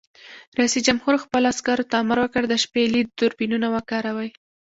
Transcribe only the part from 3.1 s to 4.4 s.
دوربینونه وکاروئ!